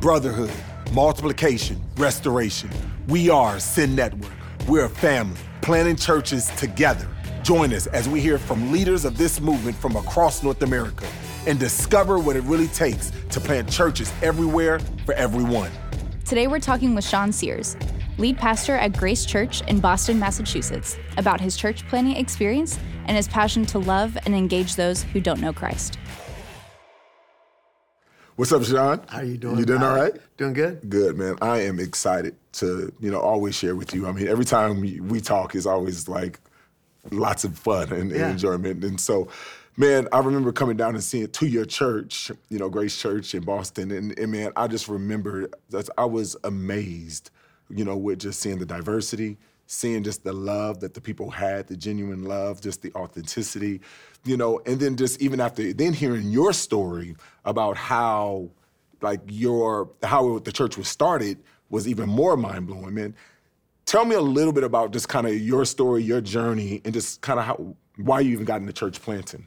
[0.00, 0.52] brotherhood,
[0.92, 2.70] multiplication, restoration.
[3.08, 4.32] We are Send Network.
[4.68, 7.08] We're a family, planting churches together.
[7.42, 11.04] Join us as we hear from leaders of this movement from across North America
[11.46, 15.70] and discover what it really takes to plant churches everywhere for everyone.
[16.24, 17.76] Today we're talking with Sean Sears,
[18.18, 23.26] lead pastor at Grace Church in Boston, Massachusetts, about his church planting experience and his
[23.26, 25.98] passion to love and engage those who don't know Christ.
[28.38, 29.00] What's up, Sean?
[29.08, 29.58] How you doing?
[29.58, 30.14] You doing all right?
[30.36, 30.88] Doing good.
[30.88, 31.36] Good, man.
[31.42, 34.06] I am excited to, you know, always share with you.
[34.06, 36.38] I mean, every time we, talk is always like
[37.10, 38.26] lots of fun and, Yeah.
[38.26, 38.84] and enjoyment.
[38.84, 39.26] And so,
[39.76, 43.42] man, I remember coming down and seeing to your church, you know, Grace Church in
[43.42, 47.30] Boston, and, and man, I just remember that I was amazed,
[47.68, 49.36] you know, with just seeing the diversity,
[49.68, 53.80] seeing just the love that the people had, the genuine love, just the authenticity,
[54.24, 57.14] you know, and then just even after then hearing your story
[57.44, 58.50] about how
[59.02, 63.14] like your how the church was started was even more mind blowing, man.
[63.84, 67.20] Tell me a little bit about just kind of your story, your journey, and just
[67.20, 69.44] kind of how why you even got into church planting.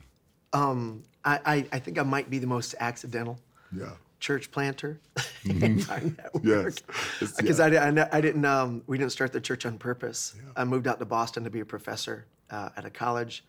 [0.54, 3.40] Um, I, I, I think I might be the most accidental
[3.76, 3.92] Yeah.
[4.22, 5.02] Church planter
[5.44, 6.44] in our network.
[7.20, 7.34] Yes.
[7.38, 7.66] Because yeah.
[7.66, 10.36] I, I, I didn't, um, we didn't start the church on purpose.
[10.56, 13.44] I moved out to Boston to be a professor uh, at a college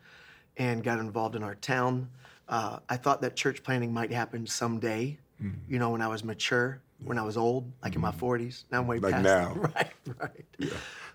[0.56, 2.08] and got involved in our town.
[2.48, 5.72] Uh, I thought that church planting might happen someday, Mm-hmm.
[5.72, 8.62] you know, when I was mature, when I was old, like in my 40s.
[8.70, 9.54] Now I'm way Like past now.
[9.74, 10.72] Right, right.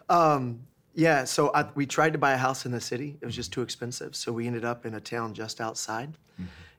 [0.09, 0.59] Um,
[0.95, 3.17] yeah, so I, we tried to buy a house in the city.
[3.21, 4.17] It was just too expensive.
[4.17, 6.17] So we ended up in a town just outside.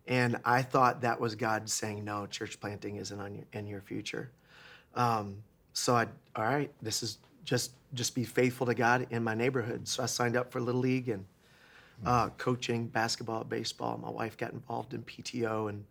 [0.09, 3.83] And I thought that was God saying, no, church planting isn't on your, in your
[3.83, 4.31] future.
[4.95, 5.37] Um,
[5.75, 9.87] so I, all right, this is just just be faithful to God in my neighborhood.
[9.87, 11.25] So I signed up for Little League and
[12.05, 13.99] uh, coaching basketball, baseball.
[13.99, 15.85] My wife got involved in PTO and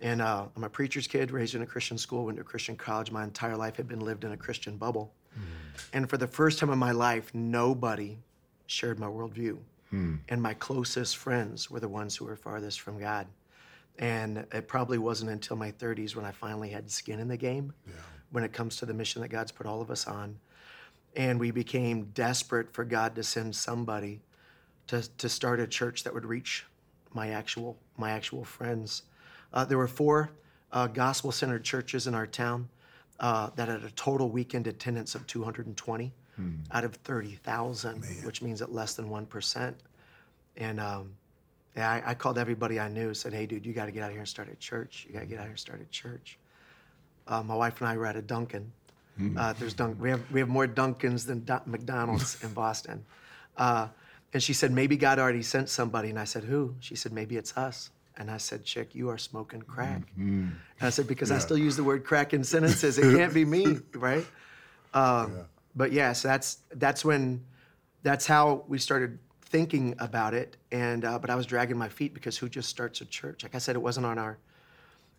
[0.00, 2.76] and uh, I'm a preacher's kid, raised in a Christian school, went to a Christian
[2.76, 3.10] college.
[3.10, 5.12] My entire life had been lived in a Christian bubble.
[5.92, 8.18] And for the first time in my life, nobody
[8.66, 9.58] shared my worldview.
[10.28, 13.26] And my closest friends were the ones who were farthest from God.
[13.98, 17.72] And it probably wasn't until my 30s when I finally had skin in the game
[18.32, 20.38] when it comes to the mission that God's put all of us on.
[21.16, 24.20] And we became desperate for God to send somebody
[24.88, 26.66] to, to start a church that would reach
[27.12, 29.02] my actual my actual friends.
[29.52, 30.30] Uh, there were four
[30.72, 32.68] uh, gospel-centered churches in our town
[33.20, 36.12] uh, that had a total weekend attendance of 220
[36.72, 39.76] out of 30,000, which means at less than one percent.
[40.56, 41.12] And um,
[41.76, 44.10] yeah, I, I called everybody I knew, said, "Hey, dude, you got to get out
[44.10, 45.04] here and start a church.
[45.06, 46.38] You got to get out here and start a church."
[47.26, 48.70] Uh, my wife and I were at a Dunkin'.
[49.36, 50.00] Uh, there's Dunk.
[50.00, 53.04] We have we have more Dunkins than Dun- McDonald's in Boston.
[53.56, 53.88] Uh,
[54.32, 56.10] and she said, maybe God already sent somebody.
[56.10, 56.74] And I said, who?
[56.80, 57.90] She said, maybe it's us.
[58.16, 60.02] And I said, chick, you are smoking crack.
[60.16, 62.98] And I said, because I still use the word crack in sentences.
[62.98, 64.26] It can't be me, right?
[64.92, 65.38] Um,
[65.76, 67.44] But yes, yeah, so that's that's when,
[68.02, 69.18] that's how we started
[69.54, 70.56] thinking about it.
[70.72, 73.44] And uh, but I was dragging my feet because who just starts a church?
[73.44, 74.36] Like I said, it wasn't on our,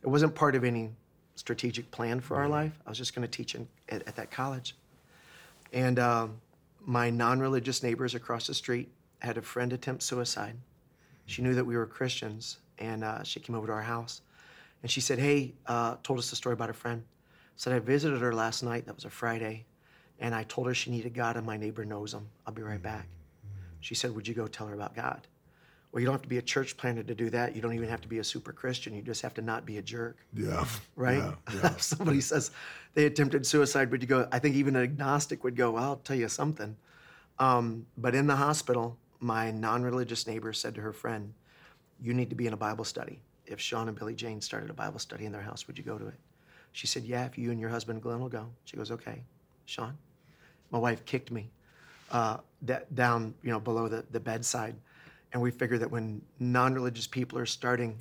[0.03, 0.89] it wasn't part of any
[1.35, 2.73] strategic plan for our life.
[2.85, 4.75] I was just going to teach in, at, at that college.
[5.71, 6.41] And um,
[6.85, 10.57] my non religious neighbors across the street had a friend attempt suicide.
[11.27, 14.19] She knew that we were Christians, and uh, she came over to our house.
[14.81, 17.05] And she said, Hey, uh, told us the story about a friend.
[17.55, 18.85] Said, I visited her last night.
[18.85, 19.63] That was a Friday.
[20.19, 22.27] And I told her she needed God, and my neighbor knows him.
[22.45, 23.07] I'll be right back.
[23.85, 25.27] She said, Would you go tell her about God?
[25.91, 27.55] Well, you don't have to be a church planter to do that.
[27.55, 28.95] You don't even have to be a super Christian.
[28.95, 30.65] You just have to not be a jerk Yeah.
[30.95, 31.19] right?
[31.19, 31.33] Yeah.
[31.53, 31.75] yeah.
[31.77, 32.49] somebody says
[32.95, 34.27] they attempted suicide, would you go?
[34.31, 36.75] I think even an agnostic would go, well, I'll tell you something.
[37.37, 41.31] Um, but in the hospital, my non religious neighbor said to her friend,
[42.01, 43.21] You need to be in a Bible study.
[43.45, 45.99] If Sean and Billy Jane started a Bible study in their house, would you go
[45.99, 46.19] to it?
[46.71, 48.47] She said, Yeah, if you and your husband Glenn will go.
[48.65, 49.21] She goes, Okay.
[49.65, 49.95] Sean?
[50.71, 51.51] My wife kicked me
[52.11, 52.37] uh,
[52.93, 54.75] down, you know, below the, the bedside.
[55.33, 57.97] And we figured that when non-religious people are starting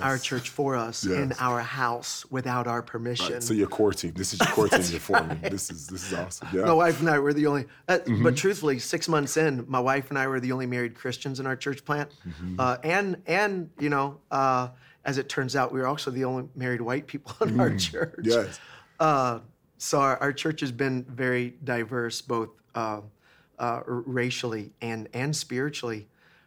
[0.00, 3.34] our church for us in our house without our permission.
[3.34, 4.12] Right, so your core team.
[4.14, 5.40] This is your core team you're forming.
[5.40, 6.48] This is this is awesome.
[6.52, 6.62] Yeah.
[6.62, 8.22] my wife and I were the only, uh, Mm-hmm.
[8.22, 11.46] but truthfully, six months in, my wife and I were the only married Christians in
[11.46, 12.10] our church plant.
[12.26, 12.56] Mm-hmm.
[12.60, 14.68] Uh, and, and, you know, uh,
[15.04, 18.14] as it turns out, we were also the only married white people in our church.
[18.20, 18.26] Mm.
[18.26, 18.60] Yes.
[19.00, 19.40] Uh,
[19.78, 22.50] so our, our church has been very diverse, both
[23.58, 26.06] uh, racially and and spiritually,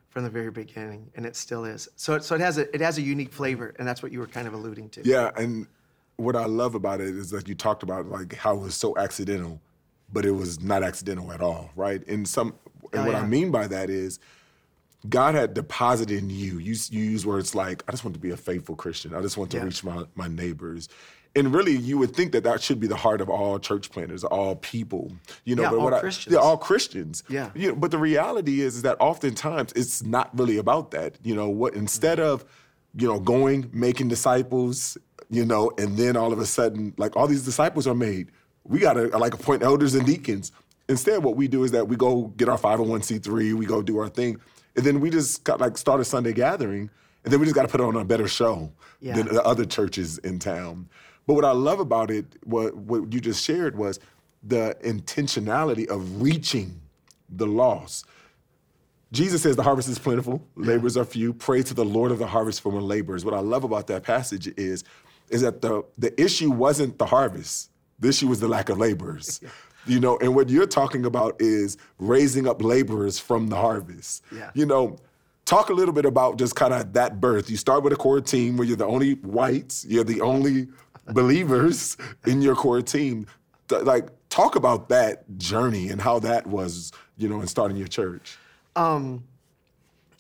[0.09, 1.87] from the very beginning, and it still is.
[1.95, 4.19] So it, so it has a it has a unique flavor, and that's what you
[4.19, 5.01] were kind of alluding to.
[5.03, 5.67] Yeah, and
[6.17, 8.97] what I love about it is that you talked about like how it was so
[8.97, 9.61] accidental,
[10.11, 12.05] but it was not accidental at all, right?
[12.07, 12.55] And some,
[12.93, 14.19] and Oh, what I mean by that is,
[15.07, 16.57] God had deposited in you.
[16.57, 19.13] You you use words like, "I just want to be a faithful Christian.
[19.13, 19.63] I just want to Yeah.
[19.65, 20.89] reach my my neighbors,"
[21.37, 24.23] and really, you would think that that should be the heart of all church planters,
[24.23, 25.11] all people.
[25.45, 26.33] You know, Yeah, but all what I- Christians.
[26.33, 27.23] yeah, all Christians.
[27.29, 27.49] Yeah.
[27.55, 31.17] You know, but the reality is, is that oftentimes it's not really about that.
[31.23, 32.43] You know, what instead of,
[32.95, 34.97] you know, going making disciples,
[35.29, 38.31] you know, and then all of a sudden, like all these disciples are made,
[38.63, 40.51] we gotta like appoint elders and deacons.
[40.89, 44.09] Instead, what we do is that we go get our 501c3, we go do our
[44.09, 44.39] thing,
[44.75, 46.89] and then we just got like start a Sunday gathering,
[47.23, 49.15] and then we just got to put on a better show Yeah.
[49.15, 50.87] than the other churches in town.
[51.27, 53.99] But what I love about it, what what you just shared was
[54.41, 56.81] the intentionality of reaching
[57.29, 58.05] the lost.
[59.11, 61.33] Jesus says the harvest is plentiful, laborers are few.
[61.33, 63.23] Pray to the Lord of the harvest for more laborers.
[63.23, 64.83] What I love about that passage is,
[65.29, 67.69] is that the the issue wasn't the harvest.
[67.99, 69.41] The issue was the lack of laborers.
[69.87, 74.21] You know, and what you're talking about is raising up laborers from the harvest.
[74.35, 74.51] Yeah.
[74.53, 74.97] You know,
[75.45, 77.49] talk a little bit about just kind of that birth.
[77.49, 80.67] You start with a core team where you're the only whites, you're the only
[81.13, 83.27] believers in your core team.
[83.69, 87.87] Th- Like, talk about that journey and how that was, you know, in starting your
[87.87, 88.37] church.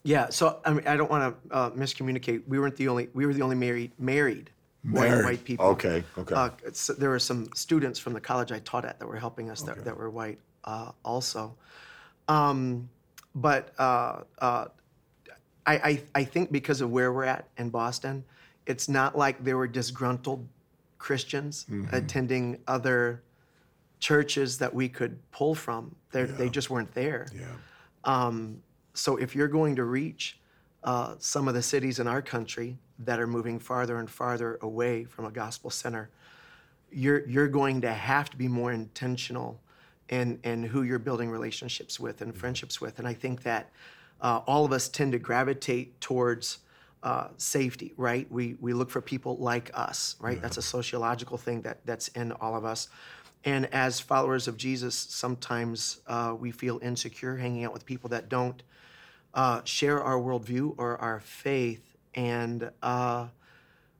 [0.03, 2.43] Yeah, so I mean, I don't want to uh, miscommunicate.
[2.47, 3.09] We weren't the only.
[3.13, 4.49] We were the only married married
[4.83, 5.25] white, Married.
[5.25, 5.65] white people.
[5.65, 6.33] Okay, okay.
[6.35, 9.49] Uh, so there were some students from the college I taught at that were helping
[9.49, 11.53] us that, that were white uh, also.
[12.29, 12.87] Um,
[13.35, 14.65] but uh, uh,
[15.65, 18.23] I, I I think because of where we're at in Boston,
[18.65, 20.47] it's not like there were disgruntled
[20.97, 21.95] Christians Mm-hmm.
[21.95, 23.23] attending other
[23.99, 25.95] churches that we could pull from.
[26.11, 27.27] They they just weren't there.
[27.35, 27.45] Yeah.
[28.03, 28.61] Um,
[28.93, 30.39] so if you're going to reach
[30.83, 35.03] uh, some of the cities in our country that are moving farther and farther away
[35.05, 36.09] from a gospel center,
[36.91, 39.59] you're you're going to have to be more intentional
[40.09, 42.99] in in who you're building relationships with and friendships with.
[42.99, 43.69] And I think that
[44.21, 46.59] uh, all of us tend to gravitate towards
[47.03, 48.29] uh, safety, right?
[48.31, 50.41] We we look for people like us, right?
[50.41, 52.89] That's a sociological thing that that's in all of us.
[53.45, 58.29] And as followers of Jesus, sometimes uh, we feel insecure hanging out with people that
[58.29, 58.61] don't
[59.33, 61.95] uh, share our worldview or our faith.
[62.15, 63.27] And uh,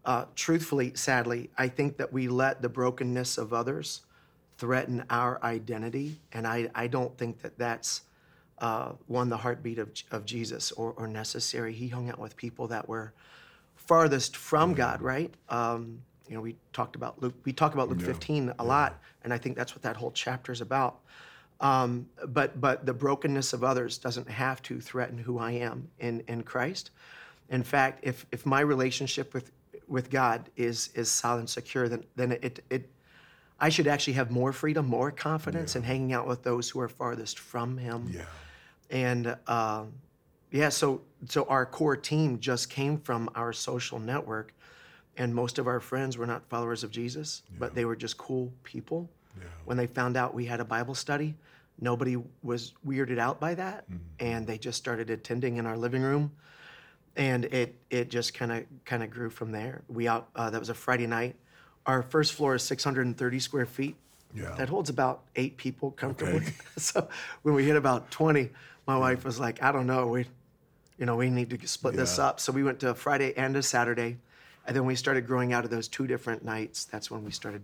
[0.03, 4.01] uh, truthfully, sadly, I think that we let the brokenness of others
[4.57, 6.19] threaten our identity.
[6.33, 8.01] And I, I don't think that that's
[8.59, 11.73] uh, one, the heartbeat of, of Jesus or, or necessary.
[11.73, 13.13] He hung out with people that were
[13.75, 15.33] farthest from God, right?
[15.49, 19.33] Um, you know, we talked about Luke, we talk about Luke 15 a lot, and
[19.33, 20.99] I think that's what that whole chapter is about.
[21.59, 26.21] Um, but but the brokenness of others doesn't have to threaten who I am in,
[26.27, 26.91] in Christ.
[27.49, 29.51] In fact, if if my relationship with
[29.87, 32.89] with God is is solid and secure, then then it it
[33.59, 36.89] I should actually have more freedom, more confidence in hanging out with those who are
[36.89, 38.11] farthest from Him.
[38.13, 38.25] Yeah.
[38.89, 39.93] And um,
[40.51, 44.53] yeah, so so our core team just came from our social network,
[45.17, 48.51] and most of our friends were not followers of Jesus, but they were just cool
[48.63, 49.09] people.
[49.65, 51.35] When they found out we had a Bible study,
[51.79, 53.85] nobody was weirded out by that,
[54.19, 56.31] and they just started attending in our living room,
[57.15, 59.81] and it it just kind of kind of grew from there.
[59.89, 61.35] We out uh, that was a Friday night.
[61.85, 63.95] Our first floor is 630 square feet.
[64.33, 64.55] Yeah.
[64.57, 66.37] That holds about eight people comfortably.
[66.37, 66.53] Okay.
[66.77, 67.07] so
[67.43, 68.49] when we hit about 20,
[68.87, 70.25] my wife was like, I don't know, we,
[70.97, 72.27] you know, we need to split this Yeah.
[72.27, 72.39] up.
[72.39, 74.17] So we went to a Friday and a Saturday,
[74.65, 76.85] and then we started growing out of those two different nights.
[76.85, 77.63] That's when we started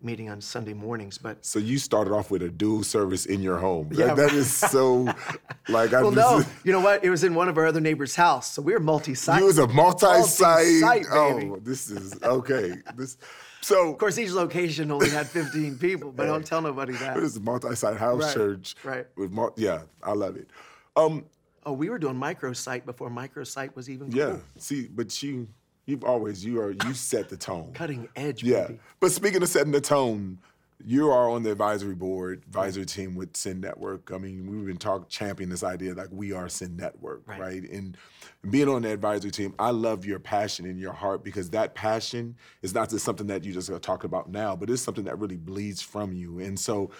[0.00, 1.18] meeting on Sunday mornings.
[1.18, 3.88] But So you started off with a dual service in your home.
[3.92, 4.08] Yeah.
[4.08, 5.08] That, that is so,
[5.68, 7.02] like I well, just, no, you know what?
[7.02, 9.40] It was in one of our other neighbors' house, so we were multi-site.
[9.40, 10.66] you was a multi-site.
[10.80, 11.50] Multi-site, baby.
[11.50, 12.74] oh, this is okay.
[12.94, 13.16] This,
[13.60, 17.16] so Of course, each location only had 15 people, but don't tell nobody that.
[17.16, 18.74] It is a multi-site house Right, church.
[18.84, 19.06] right.
[19.16, 20.48] With mul- yeah, I love it.
[20.96, 21.24] Um,
[21.66, 24.18] Oh, we were doing microsite before microsite was even cool.
[24.18, 24.36] yeah.
[24.56, 25.48] See, but you,
[25.84, 27.72] you've always you are you set the tone.
[27.74, 28.68] Cutting edge, Yeah.
[28.68, 28.80] baby.
[29.00, 30.38] But speaking of setting the tone,
[30.84, 34.12] you are on the advisory board, advisory team with Send Network.
[34.12, 37.40] I mean, we've been talking, championing this idea like we are Send Network, Right.
[37.40, 37.70] right?
[37.70, 37.96] And
[38.50, 42.36] being on the advisory team, I love your passion in your heart because that passion
[42.62, 45.36] is not just something that you just talking about now, but it's something that really
[45.36, 46.38] bleeds from you.
[46.38, 46.90] And so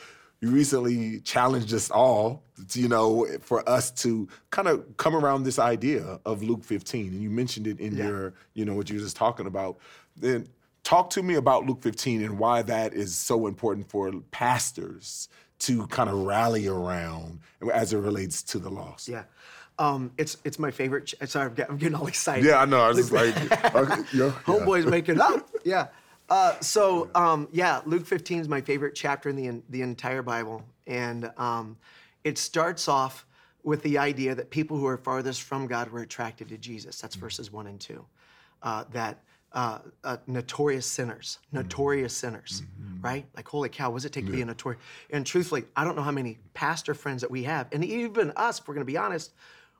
[0.40, 5.44] you recently challenged us all, to, you know, for us to kind of come around
[5.44, 7.08] this idea of Luke 15.
[7.12, 8.08] And you mentioned it in Yeah.
[8.08, 9.78] your, you know, what you were just talking about.
[10.16, 10.48] Then
[10.88, 15.28] talk to me about Luke 15 and why that is so important for pastors
[15.58, 17.40] to kind of rally around
[17.74, 19.06] as it relates to the lost.
[19.06, 19.24] Yeah.
[19.78, 21.06] Um, it's it's my favorite.
[21.06, 22.42] Ch- sorry, I'm get- I'm getting all excited.
[22.46, 22.80] Yeah, I know.
[22.80, 23.36] I was just like,
[23.74, 24.30] okay, yeah, yeah.
[24.46, 25.46] Homeboys making up.
[25.62, 25.88] Yeah.
[26.30, 30.22] Uh, so um, yeah, Luke 15 is my favorite chapter in the en- the entire
[30.22, 31.76] Bible, and um,
[32.24, 33.26] it starts off
[33.62, 36.98] with the idea that people who are farthest from God were attracted to Jesus.
[36.98, 38.06] That's verses one and two.
[38.62, 42.62] Uh, that uh, uh, notorious sinners, notorious sinners,
[43.00, 43.26] right?
[43.34, 44.80] Like, holy cow, what does it take to be a notorious?
[45.10, 48.58] And truthfully, I don't know how many pastor friends that we have, and even us,
[48.58, 49.32] if we're going to be honest,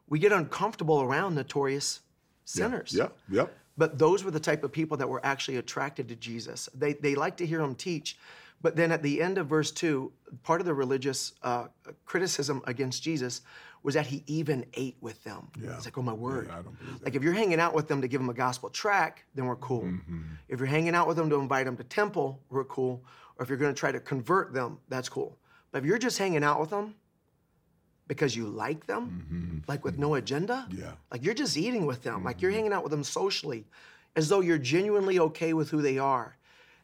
[0.08, 2.00] we get uncomfortable around notorious
[2.44, 2.94] sinners.
[2.96, 3.46] Yeah, yeah.
[3.76, 6.68] But those were the type of people that were actually attracted to Jesus.
[6.74, 8.18] They, they like to hear him teach.
[8.60, 10.10] But then at the end of verse 2,
[10.42, 11.66] part of the religious uh,
[12.04, 13.42] criticism against Jesus
[13.82, 15.48] was that he even ate with them.
[15.60, 15.74] Yeah.
[15.76, 16.48] It's like, oh my word.
[16.48, 17.02] Don't.
[17.04, 19.56] Like if you're hanging out with them to give them a gospel track, then we're
[19.56, 19.82] cool.
[19.82, 20.20] Mm-hmm.
[20.48, 23.04] If you're hanging out with them to invite them to temple, we're cool.
[23.38, 25.38] Or if you're going to try to convert them, that's cool.
[25.70, 26.94] But if you're just hanging out with them
[28.08, 30.80] because you like them, like with no agenda, Mm-hmm.
[30.82, 30.92] Yeah.
[31.12, 33.66] like you're just eating with them, like you're hanging out with them socially,
[34.16, 36.36] as though you're genuinely okay with who they are.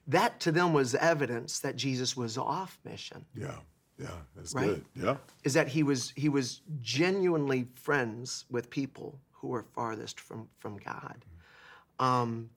[0.06, 3.24] That to them was evidence that Jesus was off mission.
[3.34, 3.56] Yeah,
[3.98, 4.66] yeah, that's Right?
[4.66, 4.84] good.
[4.94, 10.48] Yeah, Is that he was he was genuinely friends with people who were farthest from
[10.58, 11.24] from God.
[11.98, 12.50] Um,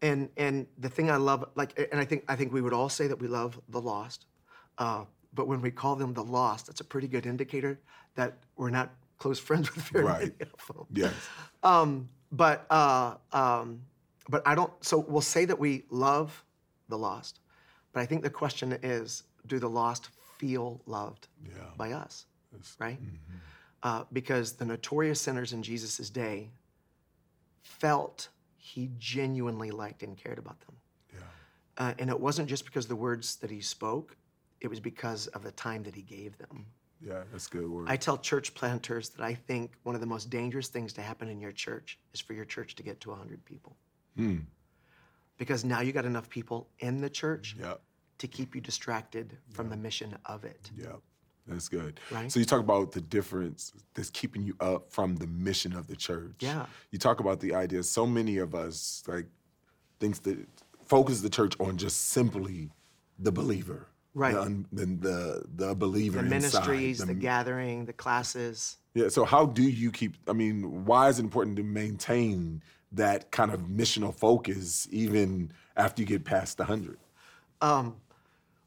[0.00, 2.88] and and the thing I love, like, and I think I think we would all
[2.88, 4.26] say that we love the lost,
[4.78, 7.78] uh, but when we call them the lost, that's a pretty good indicator
[8.16, 10.20] that we're not close friends with very Right.
[10.40, 10.86] many of them.
[10.94, 11.14] yes,
[11.62, 13.82] Um, but uh, um,
[14.28, 14.72] but I don't.
[14.84, 16.44] So we'll say that we love
[16.88, 17.38] the lost,
[17.92, 20.08] but I think the question is, do the lost
[20.42, 21.70] feel loved Yeah.
[21.76, 22.26] by us?
[22.52, 22.76] Yes.
[22.80, 22.98] Right?
[23.84, 26.50] Uh, because the notorious sinners in Jesus' day
[27.62, 30.76] felt he genuinely liked and cared about them.
[31.14, 31.20] yeah,
[31.78, 34.16] Uh, and it wasn't just because of the words that he spoke,
[34.60, 36.66] it was because of the time that he gave them.
[37.00, 37.22] yeah.
[37.32, 37.88] That's a good word.
[37.88, 41.28] I tell church planters that I think one of the most dangerous things to happen
[41.28, 43.76] in your church is for your church to get to 100 people.
[44.16, 44.38] Hmm.
[45.38, 47.74] Because now you got enough people in the church yeah,
[48.18, 50.70] to keep you distracted from the mission of it.
[50.76, 50.92] yeah.
[51.46, 51.98] That's good.
[52.12, 52.30] Right?
[52.30, 55.96] So you talk about the difference that's keeping you up from the mission of the
[55.96, 56.36] church.
[56.38, 56.66] Yeah.
[56.92, 57.82] You talk about the idea.
[57.82, 59.26] So many of us like
[59.98, 60.38] thinks that
[60.86, 62.70] focus the church on just simply
[63.18, 64.34] the believer, Right.
[64.34, 68.76] The un, the, the the believer The inside, ministries, the, gathering, the classes.
[68.94, 69.08] Yeah.
[69.08, 70.16] So how do you keep?
[70.28, 76.02] I mean, why is it important to maintain that kind of missional focus even after
[76.02, 76.98] you get past the hundred?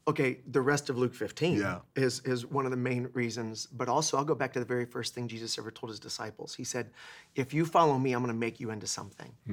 [0.08, 1.80] Okay, the rest of Luke 15 Yeah.
[1.96, 3.66] is, is one of the main reasons.
[3.66, 6.54] But also, I'll go back to the very first thing Jesus ever told his disciples.
[6.54, 6.90] He said,
[7.34, 9.32] If you follow me, I'm going to make you into something.
[9.46, 9.52] Hmm.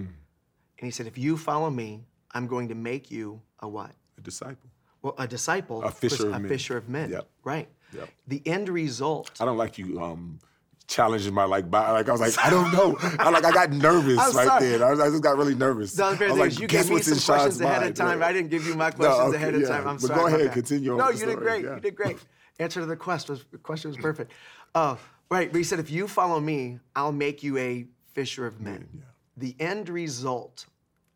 [0.77, 2.03] And he said, If you follow me,
[2.35, 3.91] I'm going to make you a what?
[4.19, 4.69] A disciple.
[5.01, 6.49] Well, a disciple, A fisher was of a men.
[6.49, 7.09] fisher of men.
[7.09, 7.27] Yep.
[7.43, 7.67] Right.
[7.95, 8.09] Yep.
[8.27, 9.31] The end result.
[9.41, 10.39] I don't like you um
[10.87, 12.97] challenging my like bi- like I was like I don't know.
[13.19, 14.67] I like I got nervous I'm right sorry.
[14.69, 14.85] there.
[14.85, 15.93] I, was, I just got really nervous.
[15.93, 18.19] The unfair thing like, you gave me some questions ahead of time.
[18.19, 18.29] right?
[18.29, 19.67] I didn't give you my questions okay, ahead of yeah.
[19.67, 19.87] time.
[19.87, 20.19] I'm But sorry.
[20.19, 20.53] go ahead, that.
[20.53, 21.63] continue on No, you the did great.
[21.65, 21.75] yeah.
[21.75, 22.17] You did great.
[22.59, 24.31] Answer to the quest was, question was perfect.
[24.75, 24.95] Uh,
[25.31, 29.03] right, but he said, if you follow me, I'll make you a fisher of men.
[29.37, 30.67] The end result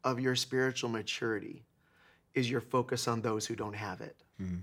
[0.03, 1.63] of your spiritual maturity
[2.33, 4.15] is your focus on those who don't have it.
[4.39, 4.55] Hmm.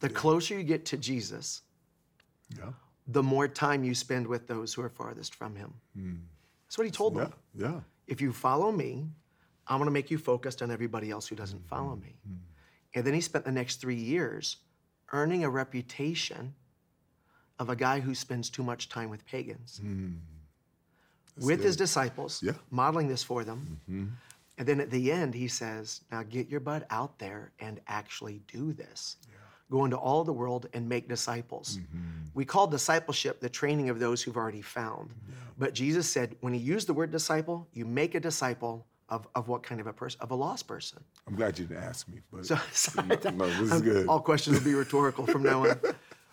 [0.00, 1.62] The closer you get to Jesus,
[2.56, 2.70] Yeah.
[3.06, 5.72] The more time you spend with those who are farthest from him.
[6.66, 7.32] That's what he told them.
[7.54, 7.62] Hmm.
[7.62, 7.70] Yeah.
[7.70, 7.80] Yeah.
[8.06, 9.06] If you follow me,
[9.68, 11.68] I'm going to make you focused on everybody else who doesn't Mm-hmm.
[11.68, 12.16] follow me.
[12.94, 14.56] And then he spent the next three years
[15.12, 16.54] earning a reputation
[17.58, 19.80] of a guy who spends too much time with pagans.
[21.40, 22.52] with his disciples, Yeah.
[22.52, 22.76] Mm-hmm.
[22.76, 23.78] modeling this for them.
[24.58, 28.40] And then at the end, he says, Now get your butt out there and actually
[28.48, 29.16] do this.
[29.70, 31.78] Go into all the world and make disciples.
[31.78, 31.98] Mm-hmm.
[32.34, 35.10] We call discipleship the training of those who've already found.
[35.58, 39.48] But Jesus said, when he used the word disciple, you make a disciple of, of
[39.48, 40.20] what kind of a person?
[40.20, 41.02] Of a lost person.
[41.26, 44.06] I'm glad you didn't ask me, but So, sorry, no, this is good.
[44.08, 45.80] all questions will be rhetorical from now on.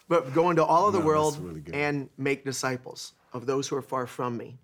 [0.09, 3.77] But go into all of the No, world really and make disciples of those who
[3.77, 4.59] are far from me.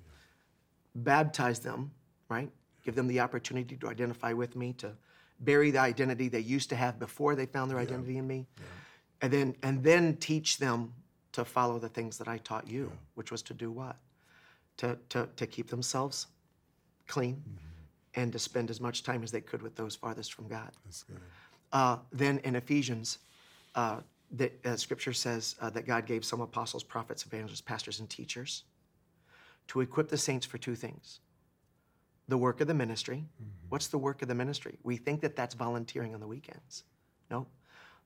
[0.95, 1.91] Baptize them,
[2.29, 2.49] right?
[2.83, 4.91] Give them the opportunity to identify with me, to
[5.39, 8.47] bury the identity they used to have before they found their identity in me.
[9.21, 10.93] And then and then teach them
[11.33, 13.97] to follow the things that I taught you, which was to do what?
[14.77, 16.27] To, to, to keep themselves
[17.07, 18.21] clean Mm-hmm.
[18.21, 20.71] and to spend as much time as they could with those farthest from God.
[20.85, 21.19] That's good.
[21.71, 23.19] Uh, then in Ephesians,
[23.75, 23.97] uh,
[24.31, 28.63] the uh, scripture says uh, that God gave some apostles, prophets, evangelists, pastors, and teachers
[29.67, 31.19] to equip the saints for two things
[32.29, 33.25] the work of the ministry.
[33.41, 33.49] Mm-hmm.
[33.69, 34.77] What's the work of the ministry?
[34.83, 36.83] We think that that's volunteering on the weekends.
[37.29, 37.47] No.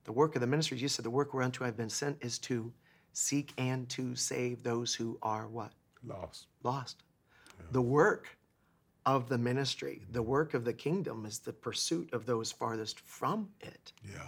[0.06, 2.74] The work of the ministry, Jesus said, the work whereunto I've been sent is to
[3.14, 5.72] seek and to save those who are what?
[6.06, 6.48] Lost.
[6.64, 7.04] lost.
[7.72, 8.38] The work
[9.06, 13.50] of the ministry, the work of the kingdom is the pursuit of those farthest from
[13.62, 13.94] it.
[14.04, 14.28] Yeah.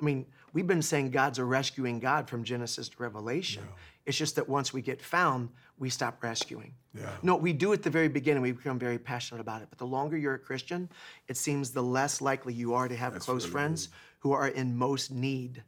[0.00, 3.64] I mean, we've been saying God's a rescuing God from Genesis to Revelation.
[4.08, 6.72] It's just that once we get found, we stop rescuing.
[6.94, 7.10] Yeah.
[7.22, 8.42] No, we do at the very beginning.
[8.42, 9.68] We become very passionate about it.
[9.68, 10.88] But the longer you're a Christian,
[11.28, 14.74] it seems the less likely you are to have close really friends who are in
[14.74, 15.62] most need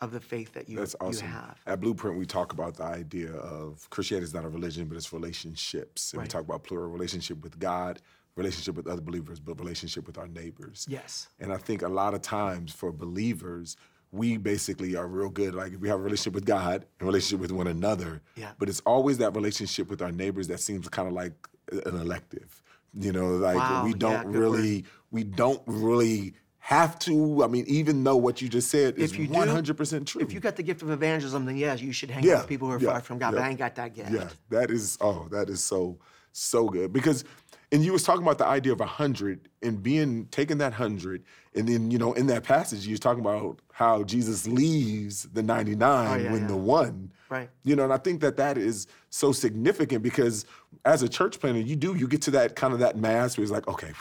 [0.00, 1.26] of the faith that you, That's awesome.
[1.26, 1.60] you have.
[1.68, 5.12] At Blueprint, we talk about the idea of Christianity is not a religion, but it's
[5.12, 6.12] relationships.
[6.12, 8.02] And we talk about plural relationship with God,
[8.34, 10.84] relationship with other believers, but relationship with our neighbors.
[10.90, 11.28] Yes.
[11.38, 13.76] And I think a lot of times for believers,
[14.14, 15.54] we basically are real good.
[15.54, 18.22] Like we have a relationship with God and relationship with one another.
[18.36, 18.52] Yeah.
[18.58, 21.32] But it's always that relationship with our neighbors that seems kind of like
[21.72, 22.62] uh, an elective.
[22.96, 27.44] You know, like Wow, we don't good really, we don't really have to.
[27.44, 30.22] I mean, even though what you just said is you do- 100% true.
[30.22, 32.68] If you got the gift of evangelism, then yes, you should hang out with people
[32.68, 33.32] who are yeah, far from God.
[33.34, 33.42] But.
[33.42, 34.10] I ain't got that gift.
[34.10, 35.98] Yeah, that is oh, that is so
[36.32, 37.22] so good because
[37.70, 41.22] and you was talking about the idea of a hundred and being taking that hundred
[41.54, 45.42] and then you know in that passage you was talking about how Jesus leaves the
[45.42, 46.48] ninety nine Oh, yeah, when yeah.
[46.48, 47.12] the one.
[47.28, 47.50] Right.
[47.62, 50.46] You know, and I think that that is so significant because
[50.86, 53.42] as a church planner, you do you get to that kind of that mass where
[53.42, 53.92] it's like okay.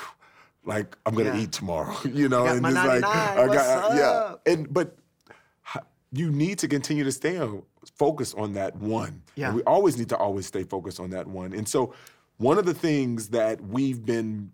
[0.65, 1.41] Like I'm gonna Yeah.
[1.41, 3.55] eat tomorrow, you know, got and it's like 99, what's
[3.98, 4.98] yeah, and but
[6.12, 7.39] you need to continue to stay
[7.98, 9.24] focused on that one.
[9.36, 9.48] Yeah.
[9.48, 11.53] And we always need to always stay focused on that one.
[11.53, 11.93] And so,
[12.38, 14.51] one of the things that we've been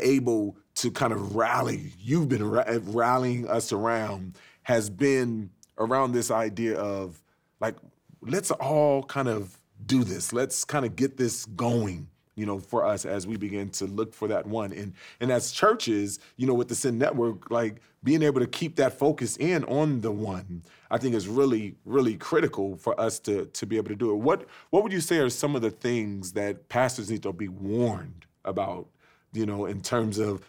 [0.00, 6.30] able to kind of rally, you've been ra- rallying us around, has been around this
[6.30, 7.22] idea of
[7.60, 7.76] like,
[8.20, 10.32] let's all kind of do this.
[10.32, 12.08] Let's kind of get this going.
[12.36, 15.52] You know, for us as we begin to look for that one, and and as
[15.52, 19.64] churches, you know, with the Send Network, like being able to keep that focus in
[19.64, 23.88] on the one, I think is really, really critical for us to to be able
[23.88, 24.16] to do it.
[24.16, 27.48] What what would you say are some of the things that pastors need to be
[27.48, 28.88] warned about?
[29.32, 30.42] You know, in terms of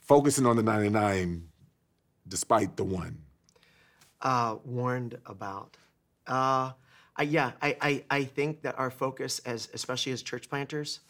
[0.00, 1.48] focusing on the ninety nine,
[2.28, 3.18] despite the one.
[4.20, 5.76] uh, warned about.
[6.26, 6.72] Uh,
[7.16, 11.00] I, yeah, I, I, I think that our focus, as especially as church planters,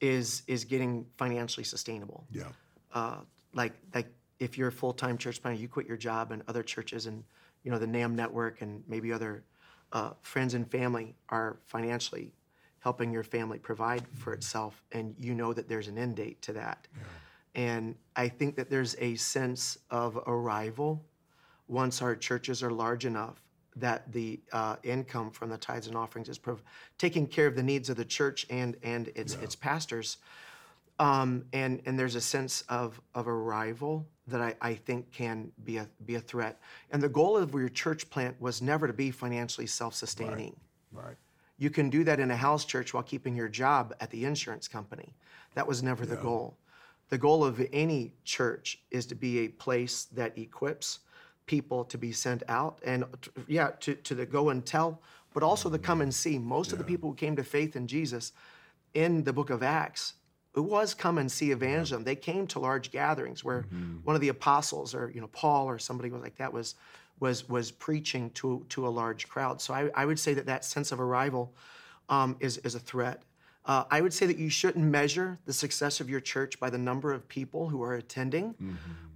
[0.00, 2.24] is is getting financially sustainable.
[2.30, 2.44] Yeah.
[2.92, 3.18] Uh,
[3.54, 6.62] like like if you're a full time church planter, you quit your job, and other
[6.62, 7.22] churches and
[7.62, 9.44] you know the NAMB network and maybe other
[9.92, 12.32] uh, friends and family are financially
[12.78, 16.52] helping your family provide for itself, and you know that there's an end date to
[16.54, 16.88] that.
[16.96, 17.02] Yeah.
[17.62, 21.04] And I think that there's a sense of arrival
[21.68, 23.42] once our churches are large enough
[23.76, 26.62] that the uh, income from the tithes and offerings is prov-
[26.98, 30.18] taking care of the needs of the church and and its its pastors.
[30.98, 35.78] Um, and and there's a sense of of arrival that I, I think can be
[35.78, 36.60] a be a threat.
[36.90, 40.56] And the goal of your church plant was never to be financially self-sustaining.
[40.92, 41.16] Right.
[41.58, 44.66] You can do that in a house church while keeping your job at the insurance
[44.66, 45.14] company.
[45.54, 46.56] That was never the goal.
[47.10, 51.00] The goal of any church is to be a place that equips
[51.50, 53.04] people to be sent out and
[53.48, 55.02] yeah, to, to the go and tell,
[55.34, 56.38] but also to come and see.
[56.38, 58.32] Most of the people who came to faith in Jesus
[58.94, 60.14] in the book of Acts,
[60.54, 62.04] it was come and see evangelism.
[62.04, 63.62] They came to large gatherings where
[64.04, 66.76] one of the apostles or you know Paul or somebody was like that was
[67.18, 69.60] was was preaching to to a large crowd.
[69.60, 71.52] So I, I would say that that sense of arrival
[72.08, 73.22] um, is is a threat.
[73.66, 76.78] Uh, I would say that you shouldn't measure the success of your church by the
[76.78, 78.54] number of people who are attending,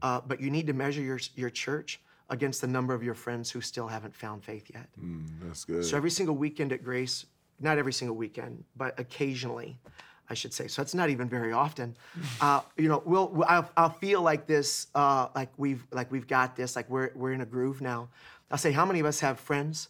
[0.02, 3.50] uh, but you need to measure your your church against the number of your friends
[3.50, 4.88] who still haven't found faith yet.
[5.00, 5.84] Mm, that's good.
[5.84, 7.26] So every single weekend at Grace,
[7.60, 9.78] not every single weekend, but occasionally,
[10.30, 10.66] I should say.
[10.68, 11.96] So it's not even very often.
[12.40, 16.26] Uh, you know, we'll, we'll I'll, I'll feel like this, uh, like we've like we've
[16.26, 18.08] got this, like we're we're in a groove now.
[18.50, 19.88] I'll say, how many of us have friends,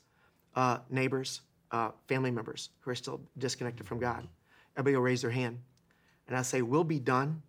[0.54, 1.40] uh, neighbors,
[1.72, 4.28] uh, family members who are still disconnected from God?
[4.76, 5.58] Everybody will raise their hand,
[6.28, 7.42] and I say, we'll be done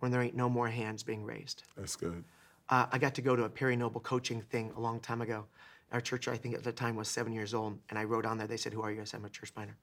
[0.00, 1.62] when there ain't no more hands being raised.
[1.76, 2.24] that's good.
[2.70, 5.44] Uh, I got to go to a Perry Noble coaching thing a long time ago.
[5.92, 8.38] Our church, I think at the time, was seven years old, and I wrote on
[8.38, 8.46] there.
[8.46, 9.76] They said, "Who are you?" I said, "I'm a church planner."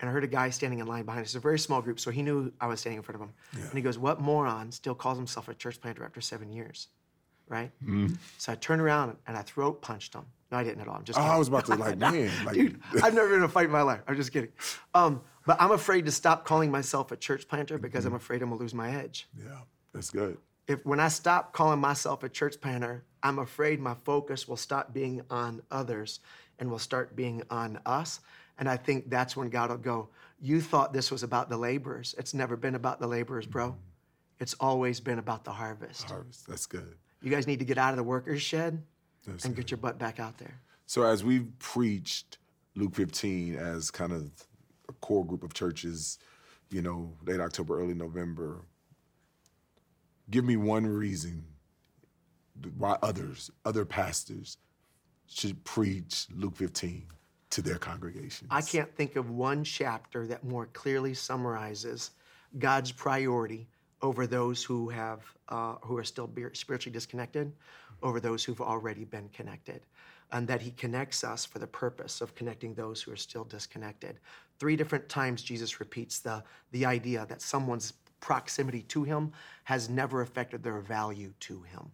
[0.00, 1.28] And I heard a guy standing in line behind us.
[1.28, 3.34] It's a very small group, so he knew I was standing in front of him.
[3.68, 6.88] And he goes, "What moron still calls himself a church planter after seven years?"
[7.46, 7.70] Right?
[8.38, 10.24] So I turned around and I throat punched him.
[10.50, 10.96] No, I didn't at all.
[10.96, 11.18] I'm just.
[11.18, 11.22] Oh.
[11.22, 13.70] I was about to like, man, like, Dude, I've never been in a fight in
[13.70, 14.00] my life.
[14.08, 14.50] I'm just kidding.
[14.94, 18.48] Um, but I'm afraid to stop calling myself a church planter because I'm afraid I'm
[18.48, 19.58] gonna lose my edge yeah,
[19.92, 20.38] that's good.
[20.66, 24.92] If when I stop calling myself a church planter, I'm afraid my focus will stop
[24.92, 26.20] being on others
[26.58, 28.20] and will start being on us.
[28.58, 30.08] And I think that's when God will go,
[30.40, 32.14] You thought this was about the laborers.
[32.18, 33.76] It's never been about the laborers, bro.
[34.40, 36.08] It's always been about the harvest.
[36.10, 36.46] Harvest.
[36.46, 36.96] That's good.
[37.22, 38.82] You guys need to get out of the workers' shed
[39.26, 39.62] That's and good.
[39.62, 40.60] get your butt back out there.
[40.86, 42.38] So as we've preached
[42.74, 44.30] Luke 15 as kind of
[44.88, 46.18] a core group of churches,
[46.70, 48.60] you know, late October, early November,
[50.30, 51.44] give me one reason
[52.76, 54.58] why others, other pastors,
[55.26, 57.06] should preach Luke 15
[57.50, 58.48] to their congregations.
[58.50, 62.10] I can't think of one chapter that more clearly summarizes
[62.58, 63.68] God's priority
[64.02, 67.52] over those who have uh, who are still spiritually disconnected,
[68.02, 69.82] over those who've already been connected,
[70.32, 74.18] and that He connects us for the purpose of connecting those who are still disconnected.
[74.58, 77.92] Three different times Jesus repeats the the idea that someone's
[78.24, 79.32] proximity to Him
[79.64, 81.92] has never affected their value to Him.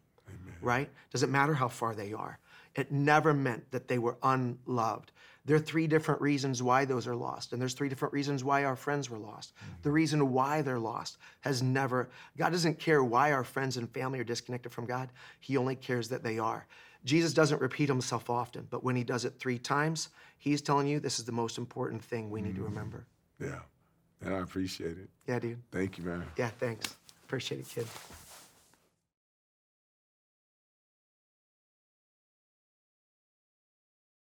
[0.63, 0.89] Right?
[1.11, 2.39] Doesn't matter how far they are.
[2.77, 5.11] It never meant that they were unloved.
[5.45, 8.63] There are three different reasons why those are lost, and there's three different reasons why
[8.63, 9.55] our friends were lost.
[9.57, 9.83] Mm-hmm.
[9.83, 14.21] The reason why they're lost has never, God doesn't care why our friends and family
[14.21, 15.09] are disconnected from God.
[15.41, 16.65] He only cares that they are.
[17.05, 21.01] Jesus doesn't repeat himself often, but when he does it three times, he's telling you
[21.01, 22.75] this is the most important thing we need to mm-hmm.
[22.75, 23.07] remember.
[23.41, 23.61] Yeah.
[24.23, 25.09] And I appreciate it.
[25.27, 25.63] Yeah, dude.
[25.73, 26.25] Thank you, man.
[26.37, 26.97] Yeah, thanks.
[27.25, 27.87] Appreciate it, kid.